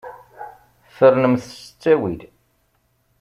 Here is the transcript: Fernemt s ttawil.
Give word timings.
Fernemt 0.95 1.45
s 1.57 1.61
ttawil. 1.67 2.21